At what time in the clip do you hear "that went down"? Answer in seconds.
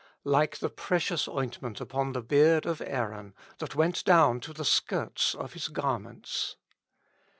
3.59-4.39